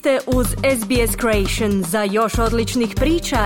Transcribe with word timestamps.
ste 0.00 0.18
uz 0.26 0.46
SBS 0.46 1.16
Creation. 1.20 1.82
Za 1.82 2.02
još 2.02 2.38
odličnih 2.38 2.94
priča, 2.96 3.36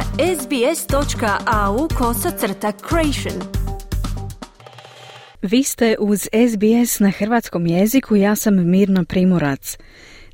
sbs.au 0.41 1.89
kosacrta 1.99 2.73
creation. 2.89 3.43
Vi 5.43 5.63
ste 5.63 5.97
uz 6.01 6.21
SBS 6.21 7.01
na 7.01 7.11
hrvatskom 7.11 7.67
jeziku, 7.67 8.17
ja 8.17 8.37
sam 8.37 8.71
Mirna 8.71 9.05
Primorac. 9.05 9.79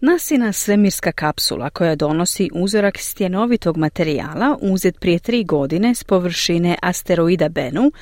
Nasina 0.00 0.52
svemirska 0.52 1.12
kapsula 1.12 1.70
koja 1.70 1.96
donosi 1.96 2.50
uzorak 2.54 2.98
stjenovitog 2.98 3.76
materijala 3.76 4.58
uzet 4.60 5.00
prije 5.00 5.18
tri 5.18 5.44
godine 5.44 5.94
s 5.94 6.04
površine 6.04 6.76
asteroida 6.82 7.48
Benu 7.48 7.92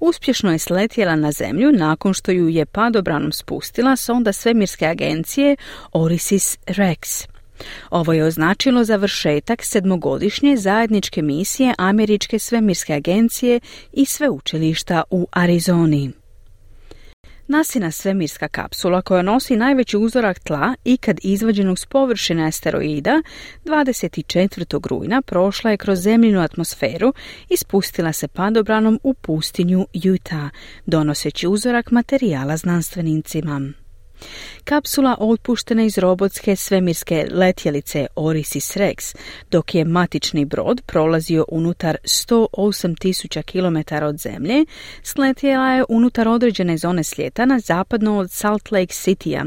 uspješno 0.00 0.52
je 0.52 0.58
sletjela 0.58 1.16
na 1.16 1.32
zemlju 1.32 1.72
nakon 1.72 2.14
što 2.14 2.30
ju 2.30 2.48
je 2.48 2.66
padobranom 2.66 3.32
spustila 3.32 3.96
sonda 3.96 4.32
svemirske 4.32 4.86
agencije 4.86 5.56
Orisis 5.92 6.58
Rex. 6.66 7.35
Ovo 7.90 8.12
je 8.12 8.24
označilo 8.24 8.84
završetak 8.84 9.64
sedmogodišnje 9.64 10.56
zajedničke 10.56 11.22
misije 11.22 11.74
Američke 11.78 12.38
svemirske 12.38 12.94
agencije 12.94 13.60
i 13.92 14.04
sveučilišta 14.04 15.02
u 15.10 15.26
Arizoni. 15.32 16.12
Nasina 17.48 17.90
svemirska 17.90 18.48
kapsula 18.48 19.02
koja 19.02 19.22
nosi 19.22 19.56
najveći 19.56 19.96
uzorak 19.96 20.38
tla 20.38 20.74
ikad 20.84 21.18
izvađenog 21.22 21.78
s 21.78 21.86
površine 21.86 22.46
asteroida 22.46 23.22
24. 23.64 24.86
rujna 24.86 25.22
prošla 25.22 25.70
je 25.70 25.76
kroz 25.76 25.98
zemljinu 25.98 26.40
atmosferu 26.40 27.12
i 27.48 27.56
spustila 27.56 28.12
se 28.12 28.28
padobranom 28.28 29.00
u 29.02 29.14
pustinju 29.14 29.86
Utah, 30.14 30.50
donoseći 30.86 31.46
uzorak 31.46 31.90
materijala 31.90 32.56
znanstvenicima. 32.56 33.72
Kapsula 34.64 35.16
otpuštena 35.20 35.82
iz 35.82 35.98
robotske 35.98 36.56
svemirske 36.56 37.26
letjelice 37.30 38.06
Orisis 38.16 38.76
Rex, 38.76 39.16
dok 39.50 39.74
je 39.74 39.84
matični 39.84 40.44
brod 40.44 40.82
prolazio 40.86 41.44
unutar 41.48 41.96
108.000 42.04 43.42
km 43.42 44.04
od 44.04 44.18
zemlje, 44.18 44.64
sletjela 45.02 45.72
je 45.72 45.84
unutar 45.88 46.28
određene 46.28 46.76
zone 46.76 47.04
slijetana 47.04 47.58
zapadno 47.58 48.18
od 48.18 48.30
Salt 48.30 48.70
Lake 48.70 48.92
Citya, 48.92 49.44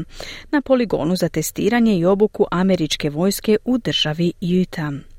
na 0.50 0.60
poligonu 0.60 1.16
za 1.16 1.28
testiranje 1.28 1.98
i 1.98 2.04
obuku 2.04 2.46
američke 2.50 3.10
vojske 3.10 3.56
u 3.64 3.78
državi 3.78 4.32
Utah 4.62 5.09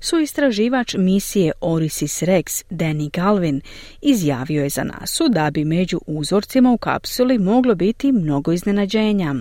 su 0.00 0.20
istraživač 0.20 0.94
misije 0.94 1.52
Orisis 1.60 2.22
Rex, 2.22 2.64
Danny 2.70 3.10
Galvin, 3.10 3.60
izjavio 4.00 4.62
je 4.62 4.68
za 4.68 4.84
nasu 4.84 5.28
da 5.28 5.50
bi 5.50 5.64
među 5.64 6.00
uzorcima 6.06 6.72
u 6.72 6.78
kapsuli 6.78 7.38
moglo 7.38 7.74
biti 7.74 8.12
mnogo 8.12 8.52
iznenađenja. 8.52 9.34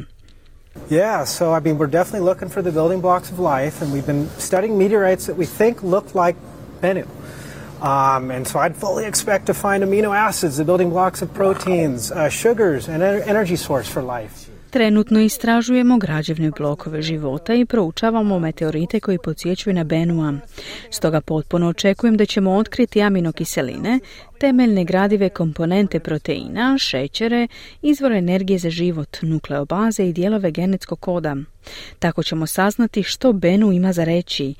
Yeah, 0.89 1.25
so 1.25 1.45
I 1.57 1.59
mean, 1.59 1.77
we're 1.77 1.87
definitely 1.87 2.25
looking 2.29 2.51
for 2.51 2.63
the 2.63 2.71
building 2.71 3.01
blocks 3.01 3.31
of 3.31 3.39
life, 3.39 3.85
and 3.85 3.93
we've 3.93 4.05
been 4.05 4.27
studying 4.39 4.77
meteorites 4.77 5.25
that 5.25 5.37
we 5.37 5.45
think 5.45 5.83
look 5.83 6.05
like 6.15 6.35
Bennu. 6.81 7.05
Um, 7.81 8.31
and 8.31 8.47
so 8.47 8.59
I'd 8.59 8.75
fully 8.75 9.05
expect 9.05 9.45
to 9.47 9.53
find 9.53 9.83
amino 9.83 10.15
acids, 10.15 10.57
the 10.57 10.63
building 10.63 10.89
blocks 10.89 11.21
of 11.21 11.33
proteins, 11.33 12.11
uh, 12.11 12.29
sugars, 12.29 12.87
and 12.87 13.03
energy 13.03 13.55
source 13.55 13.89
for 13.89 14.01
life. 14.01 14.49
Trenutno 14.73 15.19
istražujemo 15.21 15.97
građevne 15.97 16.51
blokove 16.57 17.01
života 17.01 17.53
i 17.53 17.65
proučavamo 17.65 18.39
meteorite 18.39 18.99
koji 18.99 19.17
podsjećuju 19.17 19.73
na 19.73 19.83
Benua. 19.83 20.33
Stoga 20.89 21.21
potpuno 21.21 21.67
očekujem 21.67 22.17
da 22.17 22.25
ćemo 22.25 22.51
otkriti 22.51 23.01
aminokiseline, 23.01 23.99
temeljne 24.39 24.83
gradive 24.83 25.29
komponente 25.29 25.99
proteina, 25.99 26.77
šećere, 26.77 27.47
izvor 27.81 28.11
energije 28.11 28.59
za 28.59 28.69
život, 28.69 29.17
nukleobaze 29.21 30.05
i 30.05 30.13
dijelove 30.13 30.51
genetskog 30.51 30.99
koda. 30.99 31.35
Tako 31.99 32.23
ćemo 32.23 32.47
saznati 32.47 33.03
što 33.03 33.33
Benu 33.33 33.71
ima 33.71 33.93
za 33.93 34.03
reći 34.03 34.53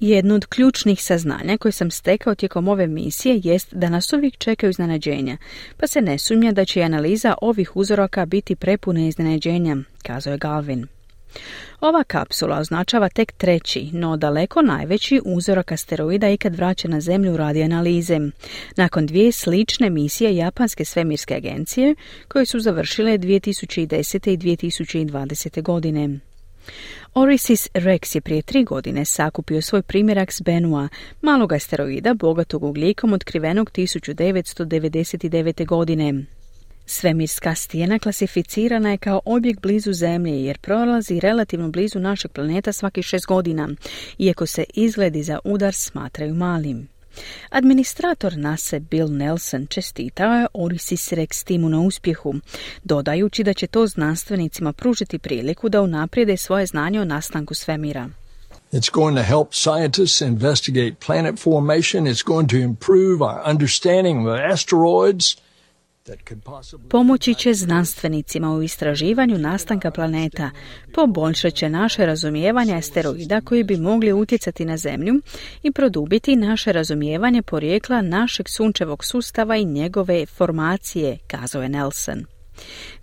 jedno 0.00 0.34
od 0.34 0.46
ključnih 0.46 1.02
saznanja 1.02 1.58
koje 1.58 1.72
sam 1.72 1.90
stekao 1.90 2.34
tijekom 2.34 2.68
ove 2.68 2.86
misije 2.86 3.40
jest 3.44 3.74
da 3.74 3.88
nas 3.88 4.12
uvijek 4.12 4.38
čekaju 4.38 4.70
iznenađenja, 4.70 5.36
pa 5.76 5.86
se 5.86 6.00
ne 6.00 6.18
sumnja 6.18 6.52
da 6.52 6.64
će 6.64 6.82
analiza 6.82 7.34
ovih 7.40 7.76
uzoraka 7.76 8.26
biti 8.26 8.56
prepuna 8.56 9.06
iznenađenja, 9.06 9.76
kazao 10.02 10.32
je 10.32 10.38
Galvin. 10.38 10.86
Ova 11.80 12.04
kapsula 12.04 12.58
označava 12.58 13.08
tek 13.08 13.32
treći, 13.32 13.90
no 13.92 14.16
daleko 14.16 14.62
najveći 14.62 15.20
uzorak 15.24 15.72
asteroida 15.72 16.28
ikad 16.28 16.54
vraća 16.54 16.88
na 16.88 17.00
Zemlju 17.00 17.36
radi 17.36 17.62
analize. 17.62 18.18
Nakon 18.76 19.06
dvije 19.06 19.32
slične 19.32 19.90
misije 19.90 20.36
Japanske 20.36 20.84
svemirske 20.84 21.34
agencije 21.34 21.94
koje 22.28 22.46
su 22.46 22.60
završile 22.60 23.18
2010. 23.18 24.30
i 24.32 24.36
2020. 24.36 25.62
godine. 25.62 26.18
Orisis 27.14 27.68
Rex 27.74 28.14
je 28.14 28.20
prije 28.20 28.42
tri 28.42 28.64
godine 28.64 29.04
sakupio 29.04 29.62
svoj 29.62 29.82
primjerak 29.82 30.32
s 30.32 30.40
Benua, 30.40 30.88
malog 31.22 31.52
asteroida 31.52 32.14
bogatog 32.14 32.64
ugljikom 32.64 33.12
otkrivenog 33.12 33.70
1999. 33.70 35.66
godine. 35.66 36.24
Svemirska 36.86 37.54
stijena 37.54 37.98
klasificirana 37.98 38.90
je 38.90 38.98
kao 38.98 39.20
objekt 39.24 39.60
blizu 39.60 39.92
Zemlje 39.92 40.44
jer 40.44 40.58
prolazi 40.58 41.20
relativno 41.20 41.68
blizu 41.68 41.98
našeg 41.98 42.32
planeta 42.32 42.72
svakih 42.72 43.04
šest 43.04 43.26
godina, 43.26 43.68
iako 44.18 44.46
se 44.46 44.64
izgledi 44.74 45.22
za 45.22 45.38
udar 45.44 45.74
smatraju 45.74 46.34
malim. 46.34 46.93
Administrator 47.50 48.36
NASA 48.36 48.78
Bill 48.78 49.08
Nelson 49.08 49.66
čestitao 49.66 50.34
je 50.34 50.46
Orisis 50.54 51.12
Rex 51.12 51.44
timu 51.44 51.68
na 51.68 51.80
uspjehu, 51.80 52.34
dodajući 52.84 53.44
da 53.44 53.54
će 53.54 53.66
to 53.66 53.86
znanstvenicima 53.86 54.72
pružiti 54.72 55.18
priliku 55.18 55.68
da 55.68 55.82
unaprijede 55.82 56.36
svoje 56.36 56.66
znanje 56.66 57.00
o 57.00 57.04
nastanku 57.04 57.54
svemira. 57.54 58.08
It's 58.72 58.90
going 58.92 59.16
to 59.16 59.22
help 59.22 59.54
scientists 59.54 60.20
investigate 60.20 60.96
planet 61.06 61.38
formation. 61.38 62.06
It's 62.06 62.24
going 62.26 62.48
to 62.48 62.56
improve 62.56 63.22
our 63.22 63.50
understanding 63.50 64.28
of 64.28 64.38
asteroids 64.52 65.36
Pomoći 66.90 67.34
će 67.34 67.54
znanstvenicima 67.54 68.54
u 68.54 68.62
istraživanju 68.62 69.38
nastanka 69.38 69.90
planeta, 69.90 70.50
poboljšat 70.94 71.54
će 71.54 71.68
naše 71.68 72.06
razumijevanje 72.06 72.74
asteroida 72.74 73.40
koji 73.40 73.64
bi 73.64 73.76
mogli 73.76 74.12
utjecati 74.12 74.64
na 74.64 74.76
Zemlju 74.76 75.14
i 75.62 75.72
produbiti 75.72 76.36
naše 76.36 76.72
razumijevanje 76.72 77.42
porijekla 77.42 78.02
našeg 78.02 78.48
sunčevog 78.48 79.04
sustava 79.04 79.56
i 79.56 79.64
njegove 79.64 80.26
formacije, 80.26 81.18
kazao 81.26 81.62
je 81.62 81.68
Nelson. 81.68 82.24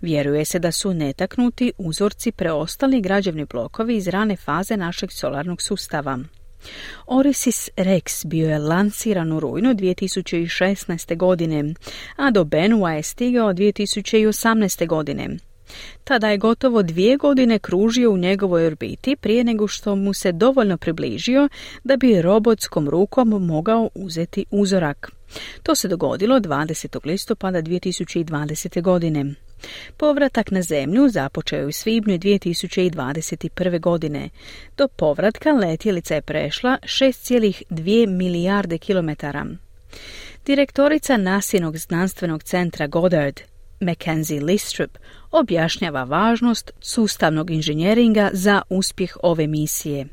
Vjeruje 0.00 0.44
se 0.44 0.58
da 0.58 0.72
su 0.72 0.94
netaknuti 0.94 1.72
uzorci 1.78 2.32
preostali 2.32 3.00
građevni 3.00 3.44
blokovi 3.44 3.96
iz 3.96 4.08
rane 4.08 4.36
faze 4.36 4.76
našeg 4.76 5.12
solarnog 5.12 5.62
sustava. 5.62 6.18
Orisis 7.06 7.70
Rex 7.76 8.26
bio 8.26 8.48
je 8.48 8.58
lanciran 8.58 9.32
u 9.32 9.40
rujnu 9.40 9.74
2016. 9.74 11.16
godine, 11.16 11.74
a 12.16 12.30
do 12.30 12.44
Benua 12.44 12.92
je 12.92 13.02
stigao 13.02 13.52
2018. 13.52 14.86
godine. 14.86 15.36
Tada 16.04 16.28
je 16.28 16.38
gotovo 16.38 16.82
dvije 16.82 17.16
godine 17.16 17.58
kružio 17.58 18.10
u 18.10 18.16
njegovoj 18.16 18.66
orbiti 18.66 19.16
prije 19.16 19.44
nego 19.44 19.68
što 19.68 19.96
mu 19.96 20.14
se 20.14 20.32
dovoljno 20.32 20.76
približio 20.76 21.48
da 21.84 21.96
bi 21.96 22.22
robotskom 22.22 22.88
rukom 22.88 23.28
mogao 23.28 23.90
uzeti 23.94 24.44
uzorak. 24.50 25.10
To 25.62 25.74
se 25.74 25.88
dogodilo 25.88 26.40
20. 26.40 27.06
listopada 27.06 27.62
2020. 27.62 28.82
godine. 28.82 29.34
Povratak 29.96 30.50
na 30.50 30.62
zemlju 30.62 31.08
započeo 31.08 31.58
je 31.58 31.66
u 31.66 31.72
svibnju 31.72 32.18
2021. 32.18 33.80
godine. 33.80 34.30
Do 34.76 34.88
povratka 34.88 35.52
letjelica 35.52 36.14
je 36.14 36.22
prešla 36.22 36.78
6,2 36.82 38.06
milijarde 38.06 38.78
kilometara. 38.78 39.46
Direktorica 40.46 41.16
Nasinog 41.16 41.76
znanstvenog 41.76 42.42
centra 42.42 42.86
Goddard, 42.86 43.40
Mackenzie 43.80 44.40
Listrup, 44.40 44.98
objašnjava 45.30 46.04
važnost 46.04 46.70
sustavnog 46.80 47.50
inženjeringa 47.50 48.30
za 48.32 48.62
uspjeh 48.70 49.16
ove 49.22 49.46
misije. 49.46 50.06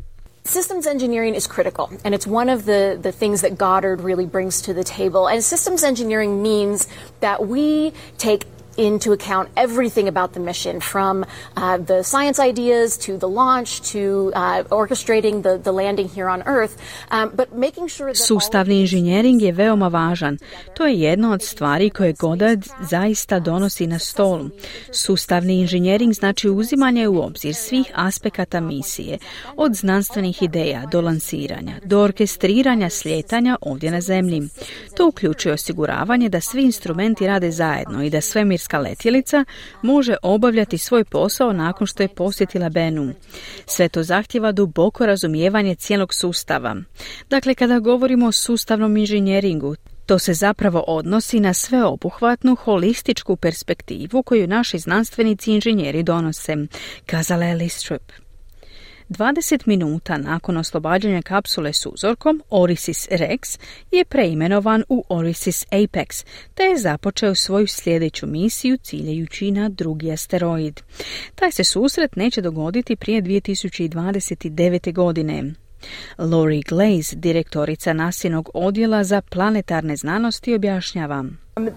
Systems 0.44 0.88
engineering 0.88 1.36
is 1.36 1.48
critical, 1.48 1.86
and 2.04 2.16
it's 2.16 2.28
one 2.28 2.54
of 2.56 2.64
the, 2.64 2.98
the 3.02 3.12
things 3.12 3.42
that 3.42 3.52
Goddard 3.58 4.02
really 4.02 4.26
brings 4.26 4.62
to 4.62 4.74
the 4.74 4.84
table. 4.84 5.28
And 5.34 5.44
systems 5.44 5.84
engineering 5.84 6.42
means 6.42 6.88
that 7.20 7.40
we 7.40 7.92
take 8.18 8.46
into 8.80 9.12
account 9.12 9.50
everything 9.56 10.08
about 10.08 10.34
the 10.34 10.40
mission 10.40 10.80
from 10.82 11.26
uh, 11.58 11.78
the 11.78 12.04
science 12.04 12.40
ideas 12.40 12.98
to 12.98 13.18
the 13.18 13.28
launch 13.28 13.82
to 13.92 14.32
uh, 14.36 14.64
orchestrating 14.72 15.44
the, 15.44 15.58
the 15.64 15.72
landing 15.72 16.08
here 16.08 16.30
on 16.30 16.42
Earth, 16.46 16.78
um, 17.12 17.32
but 17.36 17.54
making 17.54 17.88
sure 17.90 18.14
that 18.14 18.18
Sustavni 18.18 18.80
inženjering 18.82 19.42
je 19.42 19.52
veoma 19.52 19.88
važan. 19.88 20.38
To 20.74 20.86
je 20.86 21.02
jedna 21.02 21.32
od 21.32 21.42
stvari 21.44 21.90
koje 21.90 22.14
Goddard 22.14 22.64
zaista 22.82 23.40
donosi 23.40 23.88
na 23.88 24.00
stolu. 24.00 24.50
Sustavni 24.92 25.60
inženjering 25.60 26.14
znači 26.14 26.50
uzimanje 26.50 27.08
u 27.08 27.22
obzir 27.22 27.56
svih 27.56 27.92
aspekata 27.96 28.60
misije, 28.60 29.18
od 29.56 29.74
znanstvenih 29.74 30.44
ideja 30.44 30.86
do 30.92 31.02
lansiranja, 31.02 31.76
do 31.84 32.00
orkestriranja 32.02 32.90
slijetanja 32.90 33.58
ovdje 33.62 33.92
na 33.92 34.02
zemlji. 34.02 34.50
To 34.98 35.08
uključuje 35.08 35.54
osiguravanje 35.54 36.30
da 36.30 36.42
svi 36.42 36.64
instrumenti 36.64 37.28
rade 37.28 37.52
zajedno 37.52 38.04
i 38.04 38.10
da 38.10 38.22
svemirska 38.22 38.69
svemirska 38.70 38.80
letjelica 38.80 39.46
može 39.82 40.16
obavljati 40.22 40.78
svoj 40.78 41.04
posao 41.04 41.54
nakon 41.54 41.88
što 41.88 42.04
je 42.04 42.08
posjetila 42.08 42.70
Benu. 42.70 43.14
Sve 43.66 43.90
to 43.90 44.04
zahtjeva 44.04 44.52
duboko 44.52 45.06
razumijevanje 45.06 45.76
cijelog 45.76 46.14
sustava. 46.14 46.76
Dakle, 47.30 47.56
kada 47.56 47.80
govorimo 47.80 48.28
o 48.28 48.32
sustavnom 48.32 48.98
inženjeringu, 48.98 49.76
to 50.06 50.20
se 50.20 50.34
zapravo 50.34 50.84
odnosi 50.88 51.40
na 51.40 51.54
sveobuhvatnu 51.54 52.56
holističku 52.56 53.36
perspektivu 53.36 54.24
koju 54.24 54.48
naši 54.48 54.80
znanstvenici 54.80 55.52
inženjeri 55.52 56.04
donose, 56.04 56.56
kazala 57.06 57.46
je 57.46 57.56
Listrup. 57.56 58.29
20 59.10 59.68
minuta 59.68 60.18
nakon 60.18 60.58
oslobađanja 60.58 61.22
kapsule 61.22 61.74
s 61.74 61.86
uzorkom, 61.86 62.44
Orisis 62.50 63.08
Rex 63.12 63.60
je 63.92 64.06
preimenovan 64.06 64.84
u 64.90 65.04
Orisis 65.10 65.66
Apex, 65.72 66.26
te 66.54 66.64
je 66.64 66.78
započeo 66.78 67.36
svoju 67.36 67.68
sljedeću 67.68 68.28
misiju 68.28 68.78
ciljajući 68.78 69.52
na 69.52 69.70
drugi 69.70 70.12
asteroid. 70.12 70.80
Taj 71.36 71.52
se 71.52 71.64
susret 71.64 72.16
neće 72.16 72.42
dogoditi 72.42 72.96
prije 72.96 73.22
2029. 73.22 74.94
godine. 74.94 75.54
Lori 76.18 76.62
Glaze, 76.62 77.16
direktorica 77.16 77.94
nasinog 77.94 78.50
odjela 78.54 79.04
za 79.04 79.22
planetarne 79.22 79.96
znanosti, 79.96 80.56
objašnjava. 80.56 81.26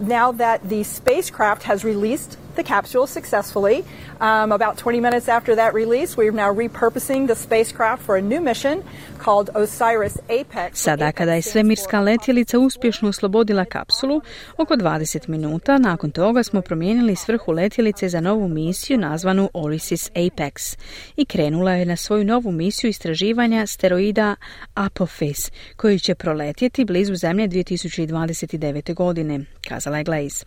Now 0.01 0.33
that 0.33 0.69
the 0.69 0.83
spacecraft 0.85 1.63
has 1.63 1.85
released 1.85 2.39
the 2.57 2.63
capsule 2.63 3.07
successfully, 3.07 3.85
um, 4.21 4.53
about 4.53 4.77
20 4.77 5.01
minutes 5.01 5.29
after 5.29 5.55
that 5.57 5.75
release, 5.75 6.17
we 6.17 6.29
are 6.29 6.33
now 6.33 6.53
repurposing 6.55 7.27
the 7.27 7.35
spacecraft 7.35 8.03
for 8.03 8.17
a 8.17 8.23
new 8.23 8.41
mission 8.41 8.83
called 9.19 9.51
Osiris 9.55 10.19
Apex. 10.29 10.71
Sada 10.73 11.13
kada 11.13 11.35
je 11.35 11.43
svemirska 11.43 12.01
letjelica 12.01 12.59
uspješno 12.59 13.09
oslobodila 13.09 13.65
kapsulu, 13.65 14.21
oko 14.57 14.75
20 14.75 15.29
minuta 15.29 15.79
nakon 15.79 16.11
toga 16.11 16.43
smo 16.43 16.63
promijenili 16.63 17.17
svrhu 17.17 17.53
letjelice 17.53 18.09
za 18.09 18.21
novu 18.21 18.49
misiju 18.49 18.99
nazvanu 18.99 19.51
Orisis 19.55 20.11
Apex 20.11 20.79
i 21.17 21.25
krenula 21.25 21.73
je 21.73 21.85
na 21.87 21.97
svoju 21.97 22.25
novu 22.25 22.53
misiju 22.53 22.91
istraživanja 22.91 23.67
steroida 23.67 24.37
Apophis, 24.75 25.51
koji 25.77 25.99
će 25.99 26.15
proletjeti 26.15 26.85
blizu 26.85 27.15
Zemlje 27.15 27.49
2029. 27.49 28.95
godine, 28.95 29.41
kazala 29.73 29.99
je 29.99 30.05
Glaze. 30.05 30.45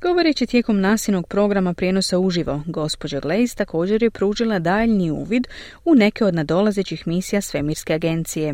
Govoreći 0.00 0.46
tijekom 0.46 0.80
nasinog 0.80 1.26
programa 1.26 1.74
prijenosa 1.74 2.18
uživo, 2.18 2.62
gospođa 2.66 3.20
Glaze 3.20 3.54
također 3.56 4.02
je 4.02 4.10
pružila 4.10 4.58
daljnji 4.58 5.10
uvid 5.10 5.46
u 5.84 5.94
neke 5.94 6.24
od 6.24 6.34
nadolazećih 6.34 7.06
misija 7.06 7.40
Svemirske 7.40 7.94
agencije. 7.94 8.48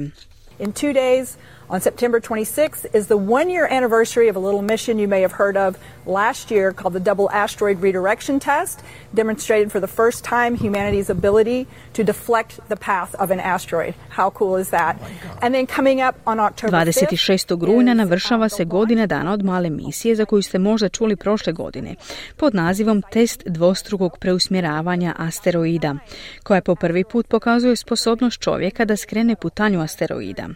In 0.58 0.72
two 0.72 0.92
days, 0.94 1.26
on 1.72 1.80
September 1.80 2.20
26th, 2.20 2.84
is 2.94 3.06
the 3.06 3.16
one 3.16 3.48
year 3.48 3.66
anniversary 3.66 4.28
of 4.28 4.36
a 4.36 4.38
little 4.38 4.60
mission 4.60 4.98
you 4.98 5.08
may 5.08 5.22
have 5.22 5.32
heard 5.32 5.56
of 5.56 5.78
last 6.06 6.50
year 6.50 6.72
called 6.72 6.92
the 6.92 7.00
Double 7.00 7.30
Asteroid 7.30 7.80
Redirection 7.80 8.40
Test, 8.40 8.80
demonstrated 9.14 9.72
for 9.72 9.80
the 9.80 9.86
first 9.86 10.22
time 10.22 10.54
humanity's 10.54 11.10
ability 11.10 11.66
to 11.94 12.04
deflect 12.04 12.60
the 12.68 12.76
path 12.76 13.14
of 13.14 13.30
an 13.30 13.40
asteroid. 13.40 13.94
How 14.10 14.30
cool 14.30 14.56
is 14.56 14.68
that? 14.70 14.96
And 15.40 15.54
then 15.54 15.66
coming 15.66 16.02
up 16.08 16.14
on 16.26 16.40
October 16.40 16.70
26. 16.70 17.50
rujna 17.50 17.94
navršava 17.94 18.48
se 18.48 18.64
godina 18.64 19.06
dana 19.06 19.32
od 19.32 19.44
male 19.44 19.70
misije 19.70 20.14
za 20.14 20.24
koju 20.24 20.42
ste 20.42 20.58
možda 20.58 20.88
čuli 20.88 21.16
prošle 21.16 21.52
godine 21.52 21.94
pod 22.36 22.54
nazivom 22.54 23.02
Test 23.12 23.42
dvostrukog 23.46 24.18
preusmjeravanja 24.18 25.14
asteroida, 25.18 25.94
koja 26.42 26.60
po 26.60 26.74
prvi 26.74 27.04
put 27.04 27.28
pokazuje 27.28 27.76
sposobnost 27.76 28.40
čovjeka 28.40 28.84
da 28.84 28.96
skrene 28.96 29.36
putanju 29.36 29.80
asteroida. 29.80 30.48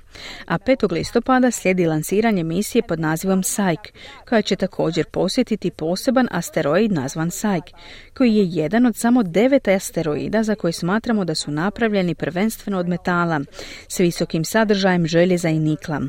A 0.46 0.58
5. 0.58 1.05
listopada 1.06 1.50
slijedi 1.50 1.86
lansiranje 1.86 2.44
misije 2.44 2.82
pod 2.82 3.00
nazivom 3.00 3.42
Psyche, 3.42 3.90
koja 4.28 4.42
će 4.42 4.56
također 4.56 5.04
posjetiti 5.04 5.70
poseban 5.70 6.28
asteroid 6.30 6.92
nazvan 6.92 7.30
Psyche, 7.30 7.72
koji 8.14 8.34
je 8.34 8.46
jedan 8.46 8.86
od 8.86 8.96
samo 8.96 9.22
devet 9.22 9.68
asteroida 9.68 10.42
za 10.42 10.54
koje 10.54 10.72
smatramo 10.72 11.24
da 11.24 11.34
su 11.34 11.50
napravljeni 11.50 12.14
prvenstveno 12.14 12.78
od 12.78 12.88
metala, 12.88 13.40
s 13.88 14.00
visokim 14.00 14.44
sadržajem 14.44 15.06
željeza 15.06 15.48
i 15.48 15.58
nikla. 15.58 16.00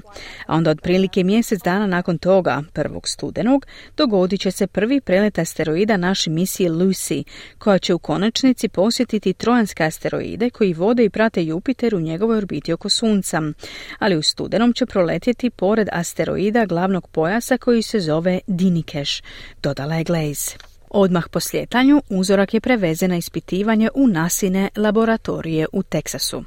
A 0.47 0.55
onda 0.55 0.71
otprilike 0.71 1.23
mjesec 1.23 1.61
dana 1.63 1.87
nakon 1.87 2.17
toga, 2.17 2.63
prvog 2.73 3.07
studenog, 3.07 3.65
dogodit 3.97 4.41
će 4.41 4.51
se 4.51 4.67
prvi 4.67 5.01
prelet 5.01 5.39
asteroida 5.39 5.97
naše 5.97 6.29
misije 6.29 6.69
Lucy, 6.69 7.23
koja 7.57 7.79
će 7.79 7.93
u 7.93 7.99
konačnici 7.99 8.69
posjetiti 8.69 9.33
trojanske 9.33 9.83
asteroide 9.83 10.49
koji 10.49 10.73
vode 10.73 11.03
i 11.05 11.09
prate 11.09 11.45
Jupiter 11.45 11.95
u 11.95 11.99
njegovoj 11.99 12.37
orbiti 12.37 12.73
oko 12.73 12.89
Sunca, 12.89 13.41
ali 13.99 14.17
u 14.17 14.21
studenom 14.21 14.73
će 14.77 14.85
proletjeti 14.85 15.49
pored 15.49 15.87
asteroida 15.91 16.65
glavnog 16.65 17.07
pojasa 17.07 17.57
koji 17.57 17.81
se 17.81 17.99
zove 17.99 18.39
Dinikeš, 18.47 19.21
dodala 19.63 19.95
je 19.95 20.03
Glaze. 20.03 20.51
Odmah 20.89 21.23
po 21.31 21.39
sljetanju 21.39 22.01
uzorak 22.09 22.53
je 22.53 22.61
prevezen 22.61 23.09
na 23.09 23.17
ispitivanje 23.17 23.89
u 23.95 24.07
Nasine 24.07 24.69
laboratorije 24.75 25.65
u 25.73 25.83
Teksasu. 25.83 26.43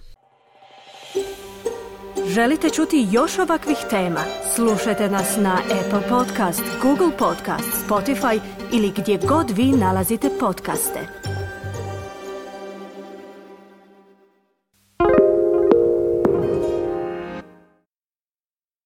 Želite 2.27 2.71
čuti 2.71 3.07
još 3.11 3.39
ovakvih 3.39 3.77
tema? 3.91 4.21
Slušajte 4.55 5.09
nas 5.09 5.37
na 5.37 5.59
Apple 5.81 6.09
Podcast, 6.09 6.63
Google 6.83 7.17
Podcast, 7.19 7.89
Spotify 7.89 8.41
ili 8.73 8.93
gdje 8.97 9.19
god 9.29 9.51
vi 9.51 9.65
nalazite 9.65 10.31
podcaste. 10.41 11.20